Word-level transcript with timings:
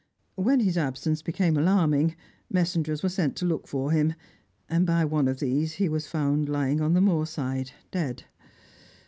When 0.33 0.61
his 0.61 0.79
absence 0.79 1.21
became 1.21 1.55
alarming, 1.55 2.15
messengers 2.49 3.03
were 3.03 3.09
sent 3.09 3.35
to 3.35 3.45
look 3.45 3.67
for 3.67 3.91
him, 3.91 4.15
and 4.67 4.83
by 4.83 5.05
one 5.05 5.27
of 5.27 5.39
these 5.39 5.73
he 5.73 5.87
was 5.87 6.07
found 6.07 6.49
lying 6.49 6.81
on 6.81 6.95
the 6.95 7.01
moorside, 7.01 7.69
dead. 7.91 8.23